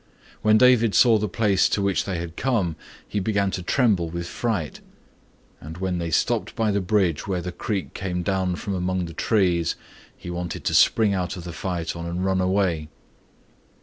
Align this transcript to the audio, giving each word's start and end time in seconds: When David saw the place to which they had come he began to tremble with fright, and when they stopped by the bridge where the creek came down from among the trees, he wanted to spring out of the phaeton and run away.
When 0.41 0.57
David 0.57 0.95
saw 0.95 1.19
the 1.19 1.29
place 1.29 1.69
to 1.69 1.79
which 1.79 2.05
they 2.05 2.17
had 2.17 2.35
come 2.35 2.75
he 3.07 3.19
began 3.19 3.51
to 3.51 3.61
tremble 3.61 4.09
with 4.09 4.25
fright, 4.25 4.79
and 5.59 5.77
when 5.77 5.99
they 5.99 6.09
stopped 6.09 6.55
by 6.55 6.71
the 6.71 6.81
bridge 6.81 7.27
where 7.27 7.39
the 7.43 7.51
creek 7.51 7.93
came 7.93 8.23
down 8.23 8.55
from 8.55 8.73
among 8.73 9.05
the 9.05 9.13
trees, 9.13 9.75
he 10.17 10.31
wanted 10.31 10.63
to 10.63 10.73
spring 10.73 11.13
out 11.13 11.37
of 11.37 11.43
the 11.43 11.53
phaeton 11.53 12.07
and 12.07 12.25
run 12.25 12.41
away. 12.41 12.87